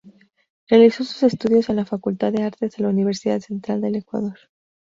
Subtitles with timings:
[0.67, 4.39] Realizó sus estudios en la Facultad de Artes de la Universidad Central del Ecuador.